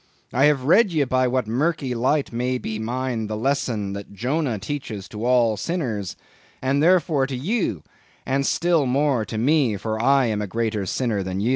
I 0.33 0.45
have 0.45 0.63
read 0.63 0.91
ye 0.91 1.03
by 1.03 1.27
what 1.27 1.45
murky 1.45 1.93
light 1.93 2.33
may 2.33 2.57
be 2.57 2.79
mine 2.79 3.27
the 3.27 3.37
lesson 3.37 3.93
that 3.93 4.11
Jonah 4.13 4.57
teaches 4.57 5.07
to 5.09 5.23
all 5.25 5.57
sinners; 5.57 6.15
and 6.59 6.81
therefore 6.81 7.27
to 7.27 7.35
ye, 7.35 7.83
and 8.25 8.43
still 8.43 8.87
more 8.87 9.25
to 9.25 9.37
me, 9.37 9.77
for 9.77 10.01
I 10.01 10.25
am 10.25 10.41
a 10.41 10.47
greater 10.47 10.87
sinner 10.87 11.21
than 11.21 11.39
ye. 11.39 11.49